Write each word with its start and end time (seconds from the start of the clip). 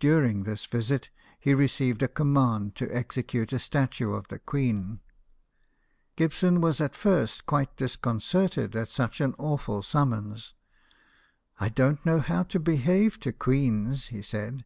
During 0.00 0.44
this 0.44 0.64
visit, 0.64 1.10
he 1.38 1.52
received 1.52 2.02
a 2.02 2.08
command 2.08 2.74
to 2.76 2.90
execute 2.90 3.52
a 3.52 3.58
statue 3.58 4.14
of 4.14 4.28
the 4.28 4.38
queen. 4.38 5.00
Gibson 6.16 6.62
was 6.62 6.80
at 6.80 6.92
JOHN 6.92 6.96
GIBSON, 6.96 7.00
SCULPTOR. 7.02 7.14
83 7.14 7.26
firs: 7.36 7.40
quite 7.42 7.76
disconcerted 7.76 8.74
at 8.76 8.88
such 8.88 9.20
an 9.20 9.34
awful 9.38 9.82
sum 9.82 10.08
.mo:is." 10.08 10.54
I 11.60 11.68
don't 11.68 12.06
know 12.06 12.20
how 12.20 12.44
to 12.44 12.58
behave 12.58 13.20
to 13.20 13.30
queens," 13.30 14.06
he 14.06 14.22
said. 14.22 14.64